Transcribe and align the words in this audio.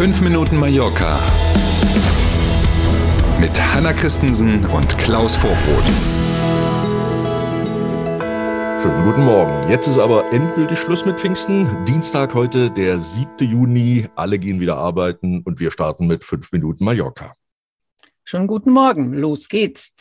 5 0.00 0.22
Minuten 0.22 0.56
Mallorca 0.56 1.20
mit 3.38 3.50
Hanna 3.60 3.92
Christensen 3.92 4.64
und 4.64 4.96
Klaus 4.96 5.36
Vorbrot. 5.36 5.84
Schönen 8.80 9.04
guten 9.04 9.24
Morgen. 9.24 9.68
Jetzt 9.68 9.88
ist 9.88 9.98
aber 9.98 10.32
endgültig 10.32 10.78
Schluss 10.78 11.04
mit 11.04 11.20
Pfingsten. 11.20 11.84
Dienstag 11.84 12.32
heute, 12.32 12.70
der 12.70 12.96
7. 12.96 13.28
Juni. 13.40 14.08
Alle 14.16 14.38
gehen 14.38 14.58
wieder 14.58 14.78
arbeiten 14.78 15.42
und 15.42 15.60
wir 15.60 15.70
starten 15.70 16.06
mit 16.06 16.24
5 16.24 16.50
Minuten 16.52 16.82
Mallorca. 16.82 17.34
Schönen 18.24 18.46
guten 18.46 18.70
Morgen. 18.70 19.12
Los 19.12 19.50
geht's. 19.50 19.92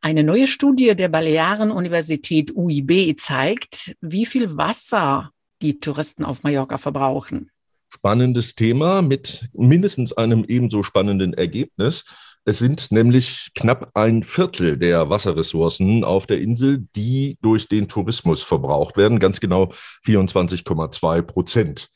Eine 0.00 0.24
neue 0.24 0.46
Studie 0.46 0.96
der 0.96 1.10
Balearen-Universität 1.10 2.56
UIB 2.56 3.18
zeigt, 3.18 3.96
wie 4.00 4.24
viel 4.24 4.56
Wasser 4.56 5.30
die 5.60 5.78
Touristen 5.78 6.24
auf 6.24 6.42
Mallorca 6.42 6.78
verbrauchen. 6.78 7.50
Spannendes 7.94 8.54
Thema 8.54 9.02
mit 9.02 9.50
mindestens 9.52 10.14
einem 10.14 10.44
ebenso 10.48 10.82
spannenden 10.82 11.34
Ergebnis. 11.34 12.04
Es 12.46 12.58
sind 12.58 12.90
nämlich 12.90 13.50
knapp 13.54 13.90
ein 13.94 14.22
Viertel 14.22 14.78
der 14.78 15.10
Wasserressourcen 15.10 16.02
auf 16.02 16.26
der 16.26 16.40
Insel, 16.40 16.86
die 16.96 17.36
durch 17.42 17.68
den 17.68 17.88
Tourismus 17.88 18.42
verbraucht 18.42 18.96
werden. 18.96 19.20
Ganz 19.20 19.40
genau 19.40 19.70
24,2 20.06 21.20
Prozent. 21.22 21.88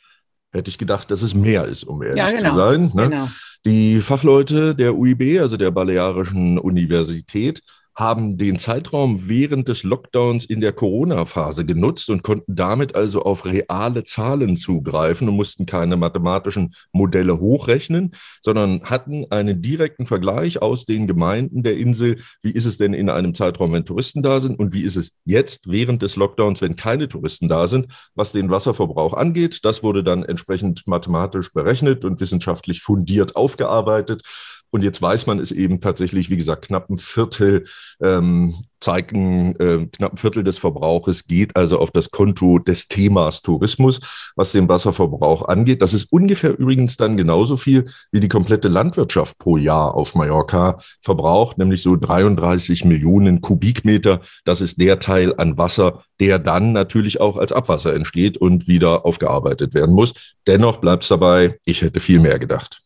Hätte 0.53 0.69
ich 0.69 0.77
gedacht, 0.77 1.11
dass 1.11 1.23
es 1.23 1.35
mehr 1.35 1.65
ist, 1.65 1.85
um 1.85 2.03
ehrlich 2.03 2.19
ja, 2.19 2.31
genau. 2.31 2.51
zu 2.51 2.57
sein. 2.57 2.91
Ne? 2.95 3.09
Genau. 3.09 3.29
Die 3.65 4.01
Fachleute 4.01 4.75
der 4.75 4.95
UIB, 4.95 5.41
also 5.41 5.57
der 5.57 5.71
Balearischen 5.71 6.59
Universität, 6.59 7.63
haben 7.97 8.37
den 8.37 8.59
Zeitraum 8.59 9.29
während 9.29 9.69
des 9.69 9.83
Lockdowns 9.83 10.45
in 10.45 10.61
der 10.61 10.75
Corona-Phase 10.75 11.65
genutzt 11.65 12.11
und 12.11 12.23
konnten 12.23 12.55
damit 12.55 12.95
also 12.95 13.23
auf 13.23 13.47
reale 13.47 14.05
Zahlen 14.05 14.57
zugreifen 14.57 15.29
und 15.29 15.37
mussten 15.37 15.65
keine 15.65 15.97
mathematischen 15.97 16.75
Modelle 16.93 17.41
hochrechnen, 17.41 18.15
sondern 18.43 18.83
hatten 18.83 19.25
einen 19.31 19.63
direkten 19.63 20.05
Vergleich 20.05 20.61
aus 20.61 20.85
den 20.85 21.07
Gemeinden 21.07 21.63
der 21.63 21.79
Insel. 21.79 22.19
Wie 22.43 22.51
ist 22.51 22.67
es 22.67 22.77
denn 22.77 22.93
in 22.93 23.09
einem 23.09 23.35
Zeitraum, 23.35 23.73
wenn 23.73 23.87
Touristen 23.87 24.23
da 24.23 24.41
sind 24.41 24.59
und 24.59 24.75
wie 24.75 24.83
ist 24.83 24.97
es 24.97 25.13
jetzt 25.25 25.63
während 25.67 26.03
des 26.03 26.17
Lockdowns, 26.17 26.61
wenn 26.61 26.77
keine 26.77 27.09
Touristen 27.09 27.49
da 27.49 27.67
sind, 27.67 27.87
was 28.15 28.33
den 28.33 28.51
Wasserverbrauch 28.51 29.15
angeht? 29.15 29.61
Das 29.65 29.83
wurde 29.83 30.05
dann 30.05 30.23
entsprechend 30.23 30.87
mathematisch 30.87 31.51
berechnet 31.51 32.05
und 32.05 32.21
wissenschaftlich 32.21 32.83
fundiert 32.83 33.37
aufgearbeitet. 33.37 34.23
Und 34.71 34.83
jetzt 34.83 35.01
weiß 35.01 35.27
man 35.27 35.39
es 35.39 35.53
eben 35.53 35.81
tatsächlich, 35.81 36.31
wie 36.31 36.37
gesagt, 36.37 36.67
knapp 36.67 36.91
ein 36.91 36.99
Viertel 36.99 37.65
ähm, 38.01 38.55
zeigen, 38.81 39.55
äh, 39.57 39.87
knapp 39.87 40.15
ein 40.15 40.17
Viertel 40.19 40.45
des 40.45 40.59
Verbrauches 40.59 41.27
geht 41.27 41.57
also 41.57 41.79
auf 41.79 41.91
das 41.91 42.11
Konto 42.11 42.59
des 42.59 42.89
Themas 42.89 43.43
Tourismus, 43.43 44.01
was 44.37 44.53
den 44.53 44.69
Wasserverbrauch 44.69 45.49
angeht. 45.49 45.83
Das 45.83 45.95
ist 45.95 46.13
ungefähr 46.13 46.59
übrigens 46.59 46.97
dann 46.97 47.17
genauso 47.17 47.57
viel, 47.57 47.87
wie 48.13 48.21
die 48.21 48.29
komplette 48.29 48.69
Landwirtschaft 48.69 49.39
pro 49.39 49.57
Jahr 49.57 49.95
auf 49.95 50.15
Mallorca 50.15 50.79
verbraucht, 51.01 51.59
nämlich 51.59 51.83
so 51.83 51.97
33 51.97 52.85
Millionen 52.85 53.41
Kubikmeter. 53.41 54.21
Das 54.45 54.61
ist 54.61 54.81
der 54.81 54.99
Teil 54.99 55.35
an 55.37 55.59
Wasser, 55.59 56.03
der 56.21 56.39
dann 56.39 56.73
natürlich 56.73 57.21
auch 57.21 57.37
als 57.37 57.53
Abwasser 57.53 57.95
entsteht 57.95 58.39
und 58.39 58.69
wieder 58.69 59.05
aufgearbeitet 59.05 59.75
werden 59.75 59.95
muss. 59.95 60.15
Dennoch 60.47 60.79
bleibt 60.79 61.03
es 61.03 61.09
dabei, 61.09 61.59
ich 61.65 61.83
hätte 61.83 62.01
viel 62.01 62.21
mehr 62.21 62.39
gedacht. 62.39 62.81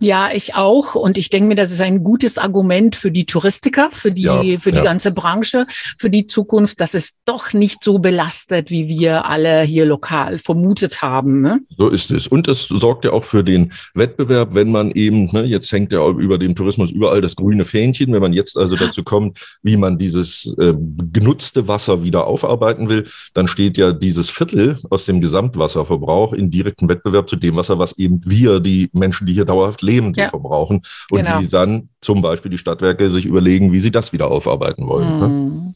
Ja, 0.00 0.30
ich 0.32 0.54
auch. 0.54 0.94
Und 0.94 1.16
ich 1.16 1.30
denke 1.30 1.48
mir, 1.48 1.54
das 1.54 1.70
ist 1.70 1.80
ein 1.80 2.04
gutes 2.04 2.38
Argument 2.38 2.96
für 2.96 3.10
die 3.10 3.24
Touristiker, 3.24 3.90
für 3.92 4.12
die, 4.12 4.22
ja, 4.22 4.42
für 4.58 4.72
die 4.72 4.78
ja. 4.78 4.84
ganze 4.84 5.12
Branche, 5.12 5.33
für 5.42 6.10
die 6.10 6.26
Zukunft, 6.26 6.80
dass 6.80 6.94
es 6.94 7.16
doch 7.24 7.52
nicht 7.52 7.82
so 7.82 7.98
belastet, 7.98 8.70
wie 8.70 8.88
wir 8.88 9.24
alle 9.26 9.62
hier 9.62 9.86
lokal 9.86 10.38
vermutet 10.38 11.02
haben. 11.02 11.40
Ne? 11.40 11.60
So 11.76 11.88
ist 11.88 12.10
es. 12.10 12.26
Und 12.26 12.48
es 12.48 12.68
sorgt 12.68 13.04
ja 13.04 13.12
auch 13.12 13.24
für 13.24 13.42
den 13.42 13.72
Wettbewerb, 13.94 14.54
wenn 14.54 14.70
man 14.70 14.90
eben, 14.92 15.30
ne, 15.32 15.44
jetzt 15.44 15.70
hängt 15.72 15.92
ja 15.92 16.06
über 16.08 16.38
dem 16.38 16.54
Tourismus 16.54 16.90
überall 16.90 17.20
das 17.20 17.36
grüne 17.36 17.64
Fähnchen, 17.64 18.12
wenn 18.12 18.22
man 18.22 18.32
jetzt 18.32 18.56
also 18.56 18.76
dazu 18.76 19.02
kommt, 19.02 19.38
wie 19.62 19.76
man 19.76 19.98
dieses 19.98 20.54
äh, 20.58 20.74
genutzte 21.12 21.68
Wasser 21.68 22.02
wieder 22.02 22.26
aufarbeiten 22.26 22.88
will, 22.88 23.06
dann 23.32 23.48
steht 23.48 23.78
ja 23.78 23.92
dieses 23.92 24.30
Viertel 24.30 24.78
aus 24.90 25.06
dem 25.06 25.20
Gesamtwasserverbrauch 25.20 26.32
in 26.32 26.50
direktem 26.50 26.88
Wettbewerb 26.88 27.28
zu 27.28 27.36
dem 27.36 27.56
Wasser, 27.56 27.78
was 27.78 27.96
eben 27.98 28.20
wir, 28.24 28.60
die 28.60 28.90
Menschen, 28.92 29.26
die 29.26 29.32
hier 29.32 29.44
dauerhaft 29.44 29.82
leben, 29.82 30.12
die 30.12 30.20
ja. 30.20 30.28
verbrauchen 30.28 30.82
und 31.10 31.22
genau. 31.22 31.40
die 31.40 31.48
dann 31.48 31.88
zum 32.04 32.22
Beispiel 32.22 32.50
die 32.50 32.58
Stadtwerke 32.58 33.10
sich 33.10 33.24
überlegen, 33.24 33.72
wie 33.72 33.80
sie 33.80 33.90
das 33.90 34.12
wieder 34.12 34.30
aufarbeiten 34.30 34.86
wollen. 34.86 35.18
Ne? 35.18 35.28
Mhm. 35.28 35.74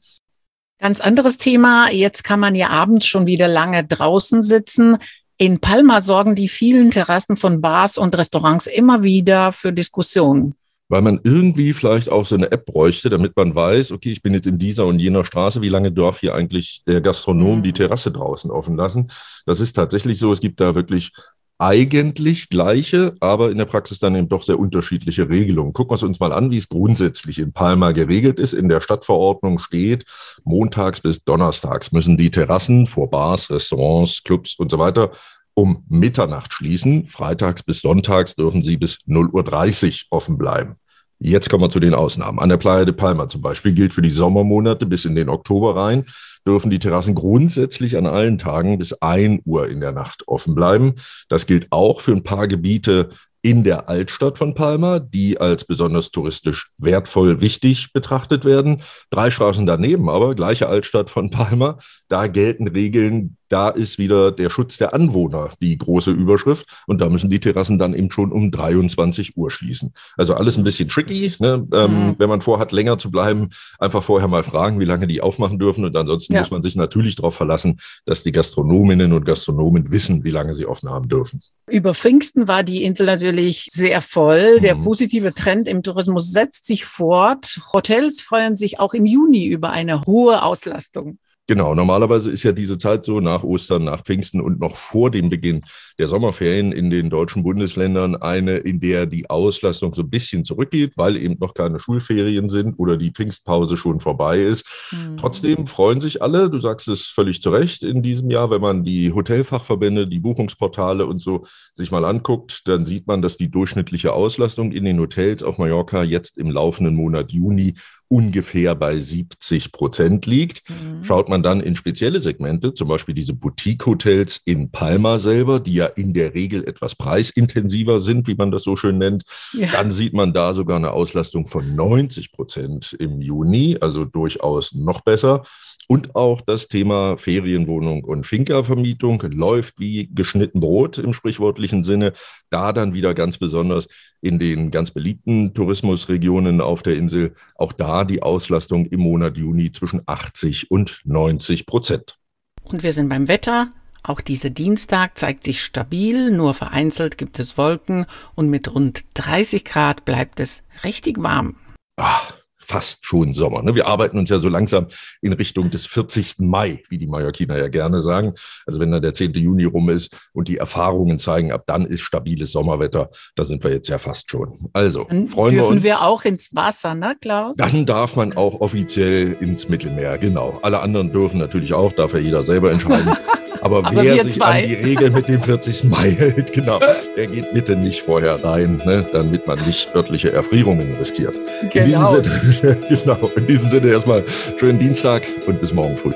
Ganz 0.81 1.01
anderes 1.01 1.39
Thema. 1.39 1.91
Jetzt 1.91 2.23
kann 2.23 2.39
man 2.39 2.55
ja 2.55 2.69
abends 2.69 3.07
schon 3.07 3.27
wieder 3.27 3.49
lange 3.49 3.85
draußen 3.85 4.43
sitzen. 4.43 4.99
In 5.37 5.59
Palma 5.59 6.01
sorgen 6.01 6.35
die 6.35 6.49
vielen 6.49 6.91
Terrassen 6.91 7.37
von 7.37 7.61
Bars 7.61 7.99
und 7.99 8.17
Restaurants 8.17 8.67
immer 8.67 9.03
wieder 9.03 9.53
für 9.53 9.73
Diskussionen 9.73 10.55
weil 10.89 11.03
man 11.03 11.21
irgendwie 11.23 11.75
vielleicht 11.75 12.11
auch 12.11 12.25
so 12.25 12.35
eine 12.35 12.51
App 12.51 12.65
bräuchte, 12.65 13.11
damit 13.11 13.37
man 13.37 13.55
weiß, 13.55 13.93
okay, 13.93 14.11
ich 14.11 14.23
bin 14.23 14.33
jetzt 14.35 14.47
in 14.47 14.59
dieser 14.59 14.87
und 14.87 14.99
jener 14.99 15.25
Straße, 15.25 15.61
wie 15.61 15.69
lange 15.69 15.93
darf 15.93 16.21
hier 16.21 16.35
eigentlich 16.35 16.83
der 16.87 17.01
Gastronom 17.01 17.63
die 17.63 17.71
mhm. 17.71 17.75
Terrasse 17.75 18.11
draußen 18.11 18.51
offen 18.51 18.77
lassen? 18.77 19.11
Das 19.45 19.61
ist 19.61 19.75
tatsächlich 19.75 20.19
so, 20.19 20.33
es 20.33 20.41
gibt 20.41 20.61
da 20.61 20.75
wirklich 20.75 21.13
eigentlich 21.59 22.49
gleiche, 22.49 23.15
aber 23.19 23.51
in 23.51 23.59
der 23.59 23.65
Praxis 23.65 23.99
dann 23.99 24.15
eben 24.15 24.29
doch 24.29 24.45
sehr 24.45 24.59
unterschiedliche 24.59 25.29
Regelungen. 25.29 25.73
Gucken 25.73 25.91
wir 25.91 25.97
es 25.97 26.03
uns 26.05 26.21
mal 26.21 26.33
an, 26.33 26.51
wie 26.51 26.57
es 26.57 26.69
grundsätzlich 26.69 27.41
in 27.41 27.53
Palma 27.53 27.93
geregelt 27.93 28.39
ist. 28.39 28.53
In 28.53 28.69
der 28.69 28.81
Stadtverordnung 28.81 29.59
steht, 29.59 30.05
montags 30.45 31.01
bis 31.01 31.25
donnerstags 31.25 31.91
müssen 31.91 32.17
die 32.17 32.31
Terrassen 32.31 32.87
vor 32.87 33.11
Bars, 33.11 33.51
Restaurants, 33.51 34.23
Clubs 34.23 34.55
und 34.57 34.71
so 34.71 34.79
weiter 34.79 35.11
um 35.55 35.85
Mitternacht 35.89 36.53
schließen. 36.53 37.09
Freitags 37.09 37.65
bis 37.65 37.81
sonntags 37.81 38.37
dürfen 38.37 38.63
sie 38.63 38.77
bis 38.77 38.99
0.30 39.09 40.05
Uhr 40.05 40.07
offen 40.11 40.39
bleiben. 40.39 40.77
Jetzt 41.19 41.51
kommen 41.51 41.65
wir 41.65 41.71
zu 41.71 41.81
den 41.81 41.95
Ausnahmen. 41.95 42.39
An 42.39 42.49
der 42.49 42.59
Playa 42.59 42.85
de 42.85 42.95
Palma 42.95 43.27
zum 43.27 43.41
Beispiel 43.41 43.73
gilt 43.73 43.93
für 43.93 44.03
die 44.03 44.11
Sommermonate 44.11 44.87
bis 44.87 45.05
in 45.05 45.17
den 45.17 45.29
Oktober 45.29 45.75
rein, 45.75 46.05
dürfen 46.49 46.71
die 46.71 46.79
Terrassen 46.79 47.15
grundsätzlich 47.15 47.99
an 47.99 48.07
allen 48.07 48.39
Tagen 48.39 48.79
bis 48.79 48.95
1 48.95 49.43
Uhr 49.45 49.69
in 49.69 49.81
der 49.81 49.93
Nacht 49.93 50.27
offen 50.27 50.55
bleiben. 50.55 50.95
Das 51.29 51.47
gilt 51.47 51.67
auch 51.71 52.01
für 52.01 52.13
ein 52.13 52.25
paar 52.25 52.49
Gebiete 52.49 53.11
in 53.43 53.65
der 53.65 53.89
Altstadt 53.89 54.39
von 54.39 54.55
Palma, 54.55 54.99
die 54.99 55.39
als 55.39 55.65
besonders 55.65 56.11
touristisch 56.11 56.71
wertvoll 56.79 57.41
wichtig 57.41 57.93
betrachtet 57.93 58.45
werden. 58.45 58.83
Drei 59.11 59.31
Straßen 59.31 59.67
daneben 59.67 60.09
aber, 60.09 60.35
gleiche 60.35 60.69
Altstadt 60.69 61.11
von 61.11 61.31
Palma, 61.31 61.79
da 62.09 62.27
gelten 62.27 62.67
Regeln, 62.67 63.37
da 63.49 63.69
ist 63.69 63.99
wieder 63.99 64.31
der 64.33 64.51
Schutz 64.51 64.77
der 64.77 64.95
Anwohner 64.95 65.51
die 65.61 65.77
große 65.77 66.11
Überschrift 66.11 66.67
und 66.87 67.01
da 67.01 67.09
müssen 67.09 67.31
die 67.31 67.41
Terrassen 67.41 67.79
dann 67.79 67.95
eben 67.95 68.11
schon 68.11 68.33
um 68.33 68.51
23 68.51 69.37
Uhr 69.37 69.51
schließen. 69.51 69.93
Also 70.17 70.35
alles 70.35 70.57
ein 70.59 70.65
bisschen 70.65 70.89
tricky. 70.89 71.33
Ne? 71.39 71.67
Ähm, 71.73 72.09
mhm. 72.09 72.15
Wenn 72.19 72.29
man 72.29 72.41
vorhat, 72.41 72.73
länger 72.73 72.99
zu 72.99 73.11
bleiben, 73.11 73.51
einfach 73.79 74.03
vorher 74.03 74.29
mal 74.29 74.43
fragen, 74.43 74.81
wie 74.81 74.85
lange 74.85 75.07
die 75.07 75.21
aufmachen 75.21 75.59
dürfen 75.59 75.85
und 75.85 75.97
ansonsten 75.97 76.35
ja. 76.35 76.41
muss 76.41 76.51
man 76.51 76.63
sich 76.63 76.77
natürlich 76.77 77.17
darauf 77.17 77.35
verlassen, 77.35 77.81
dass 78.05 78.23
die 78.23 78.33
Gastronominnen 78.33 79.13
und 79.13 79.25
Gastronomen 79.25 79.91
wissen, 79.91 80.25
wie 80.25 80.31
lange 80.31 80.55
sie 80.55 80.67
offen 80.67 80.91
haben 80.91 81.09
dürfen. 81.09 81.41
Über 81.71 81.95
Pfingsten 81.95 82.49
war 82.49 82.63
die 82.63 82.85
Insel 82.85 83.07
natürlich 83.07 83.69
sehr 83.71 84.03
voll. 84.03 84.61
Der 84.61 84.77
mhm. 84.77 84.83
positive 84.83 85.35
Trend 85.35 85.69
im 85.69 85.83
Tourismus 85.83 86.31
setzt 86.31 86.67
sich 86.67 86.85
fort. 86.85 87.61
Hotels 87.73 88.21
freuen 88.21 88.57
sich 88.57 88.81
auch 88.81 88.95
im 88.95 89.07
Juni 89.07 89.47
über 89.47 89.71
eine 89.71 90.03
hohe 90.03 90.43
Auslastung. 90.43 91.19
Genau, 91.51 91.75
normalerweise 91.75 92.31
ist 92.31 92.43
ja 92.43 92.53
diese 92.53 92.77
Zeit 92.77 93.07
so 93.07 93.21
nach 93.21 93.43
Ostern, 93.43 93.85
nach 93.85 94.03
Pfingsten 94.03 94.39
und 94.43 94.61
noch 94.61 94.77
vor 94.77 95.11
dem 95.11 95.31
Beginn 95.31 95.63
der 95.99 96.07
Sommerferien 96.07 96.73
in 96.73 96.91
den 96.91 97.09
deutschen 97.09 97.43
Bundesländern 97.43 98.17
eine, 98.17 98.59
in 98.59 98.81
der 98.81 99.07
die 99.07 99.31
Auslastung 99.31 99.95
so 99.95 100.03
ein 100.03 100.11
bisschen 100.11 100.45
zurückgeht, 100.45 100.99
weil 100.99 101.17
eben 101.17 101.39
noch 101.41 101.55
keine 101.55 101.79
Schulferien 101.79 102.51
sind 102.51 102.79
oder 102.79 102.99
die 102.99 103.13
Pfingstpause 103.13 103.79
schon 103.79 103.99
vorbei 104.01 104.41
ist. 104.41 104.67
Mhm. 104.93 105.17
Trotzdem 105.17 105.67
freuen 105.67 106.03
sich 106.03 106.21
alle, 106.21 106.51
du 106.51 106.61
sagst 106.61 106.87
es 106.87 107.07
völlig 107.07 107.41
zu 107.41 107.49
Recht, 107.49 107.83
in 107.83 108.03
diesem 108.03 108.31
Jahr, 108.31 108.51
wenn 108.51 108.61
man 108.61 108.85
die 108.85 109.15
Hotelfachverbände, 109.15 110.07
die 110.07 110.21
Buchungsportale 110.21 111.07
und 111.07 111.23
so 111.23 111.47
sich 111.73 111.91
mal 111.91 112.05
anguckt, 112.05 112.69
dann 112.69 112.85
sieht 112.85 113.07
man, 113.07 113.23
dass 113.23 113.39
die 113.39 113.51
durchschnittliche 113.51 114.13
Auslastung 114.13 114.71
in 114.71 114.85
den 114.85 115.01
Hotels 115.01 115.43
auf 115.43 115.57
Mallorca 115.57 116.03
jetzt 116.03 116.37
im 116.37 116.51
laufenden 116.51 116.95
Monat 116.95 117.33
Juni 117.33 117.73
ungefähr 118.09 118.75
bei 118.75 118.99
70 118.99 119.71
Prozent 119.73 120.27
liegt. 120.27 120.69
Mhm. 120.69 121.05
Schaut 121.05 121.29
man 121.29 121.43
dann 121.43 121.61
in 121.61 121.77
spezielle 121.77 122.21
Segmente, 122.21 122.75
zum 122.75 122.89
Beispiel 122.89 123.15
diese 123.15 123.35
Boutique-Hotels 123.35 124.41
in 124.45 124.71
Palma 124.71 125.19
selber, 125.19 125.61
die 125.61 125.75
ja 125.75 125.87
in 125.87 126.15
der 126.15 126.35
Regel 126.35 126.67
etwas 126.67 126.95
preisintensiver 126.95 128.01
sind, 128.01 128.27
wie 128.27 128.35
man 128.35 128.51
das 128.51 128.63
so 128.63 128.77
schön 128.77 128.99
nennt, 128.99 129.25
ja. 129.53 129.69
dann 129.73 129.91
sieht 129.91 130.15
man 130.15 130.33
da 130.33 130.55
sogar 130.55 130.77
eine 130.77 130.93
Auslastung 130.93 131.47
von 131.47 131.75
90 131.75 132.33
Prozent 132.33 132.97
im 132.99 133.21
Juni, 133.21 133.77
also 133.81 134.05
durchaus 134.05 134.73
noch 134.75 135.03
besser. 135.03 135.43
Und 135.91 136.15
auch 136.15 136.43
das 136.43 136.69
Thema 136.69 137.17
Ferienwohnung 137.17 138.05
und 138.05 138.27
Finca-Vermietung 138.27 139.23
läuft 139.23 139.81
wie 139.81 140.11
geschnitten 140.15 140.61
Brot 140.61 140.99
im 140.99 141.15
sprichwörtlichen 141.15 141.83
Sinne. 141.83 142.13
Da 142.51 142.75
dann 142.75 142.93
wieder 142.93 143.15
ganz 143.15 143.39
besonders 143.39 143.89
in 144.21 144.39
den 144.39 144.71
ganz 144.71 144.91
beliebten 144.91 145.55
Tourismusregionen 145.55 146.61
auf 146.61 146.83
der 146.83 146.97
Insel. 146.97 147.35
Auch 147.55 147.73
da 147.73 147.98
die 148.05 148.23
Auslastung 148.23 148.87
im 148.87 149.01
Monat 149.01 149.37
Juni 149.37 149.73
zwischen 149.73 150.03
80 150.07 150.71
und 150.71 151.03
90 151.05 151.67
Prozent. 151.67 152.19
Und 152.65 152.83
wir 152.83 152.93
sind 152.93 153.09
beim 153.09 153.29
Wetter. 153.29 153.71
Auch 154.03 154.21
dieser 154.21 154.51
Dienstag 154.51 155.19
zeigt 155.19 155.45
sich 155.45 155.63
stabil, 155.63 156.31
nur 156.31 156.55
vereinzelt 156.55 157.19
gibt 157.19 157.39
es 157.39 157.59
Wolken 157.59 158.07
und 158.35 158.49
mit 158.49 158.73
rund 158.75 159.05
30 159.15 159.65
Grad 159.65 160.05
bleibt 160.05 160.41
es 160.41 160.63
richtig 160.85 161.23
warm. 161.23 161.57
Ach, 161.97 162.33
fast 162.69 163.05
schon 163.05 163.33
Sommer. 163.33 163.63
Ne? 163.63 163.75
Wir 163.75 163.87
arbeiten 163.87 164.19
uns 164.19 164.29
ja 164.31 164.39
so 164.39 164.49
langsam 164.49 164.87
in 165.23 165.33
Richtung 165.33 165.71
des 165.71 165.87
40. 165.87 166.41
Mai, 166.41 166.83
wie 166.89 166.99
die 166.99 167.07
Mallorquiner 167.07 167.59
ja 167.59 167.69
gerne 167.69 168.01
sagen. 168.01 168.35
Also 168.67 168.79
wenn 168.79 168.93
dann 168.93 169.03
der 169.03 169.15
10. 169.15 169.33
Juni 169.33 169.65
rum 169.65 169.89
ist 169.89 170.15
und 170.33 170.49
die 170.49 170.59
Erfahrungen 170.59 171.19
zeigen, 171.19 171.51
ab 171.51 171.65
dann 171.67 171.87
ist 171.87 172.03
stabiles 172.03 172.53
Sommerwetter, 172.53 173.11
da 173.37 173.45
sind 173.45 173.65
wir 173.65 173.73
jetzt 173.73 173.89
ja 173.89 173.99
fast 173.99 174.31
schon. 174.31 174.69
Also 174.75 175.07
dann 175.09 175.27
freuen 175.27 175.55
wir 175.55 175.63
uns. 175.63 175.73
Dürfen 175.73 175.85
wir 175.85 176.03
auch 176.03 176.25
ins 176.25 176.55
Wasser, 176.55 176.95
ne 176.95 177.17
Klaus? 177.21 177.57
Dann 177.57 177.87
darf 177.87 178.17
man 178.17 178.37
auch 178.37 178.61
offiziell 178.61 179.37
ins 179.41 179.69
Mittelmeer, 179.69 180.19
genau. 180.19 180.59
Alle 180.63 180.81
anderen 180.81 181.11
dürfen 181.11 181.39
natürlich 181.39 181.73
auch, 181.73 181.93
darf 181.93 182.13
ja 182.13 182.19
jeder 182.19 182.45
selber 182.45 182.71
entscheiden. 182.71 183.17
Aber, 183.61 183.79
Aber 183.79 184.03
wer 184.03 184.23
sich 184.23 184.35
zwei. 184.35 184.63
an 184.63 184.69
die 184.69 184.75
Regel 184.75 185.11
mit 185.11 185.29
dem 185.29 185.43
40. 185.43 185.85
Mai 185.85 186.11
hält, 186.11 186.53
genau, 186.53 186.81
der 187.17 187.27
geht 187.27 187.53
bitte 187.53 187.77
nicht 187.77 188.03
vorher 188.03 188.43
rein, 188.43 188.81
ne, 188.85 189.07
damit 189.13 189.47
man 189.47 189.59
nicht 189.67 189.95
örtliche 189.95 190.33
Erfrierungen 190.33 190.95
riskiert. 190.99 191.35
Genau. 191.73 192.15
In 192.15 192.23
diesem 192.23 192.53
Sinne, 192.53 192.77
genau, 192.89 193.31
in 193.37 193.47
diesem 193.47 193.71
Sinne 193.71 193.89
erstmal 193.91 194.25
schönen 194.59 194.79
Dienstag 194.79 195.23
und 195.47 195.61
bis 195.61 195.73
morgen 195.73 195.97
früh. 195.97 196.13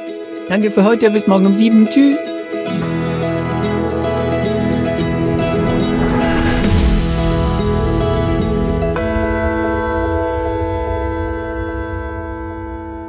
Danke 0.48 0.70
für 0.70 0.84
heute, 0.84 1.10
bis 1.10 1.26
morgen 1.26 1.46
um 1.46 1.54
sieben. 1.54 1.88
Tschüss. 1.88 2.20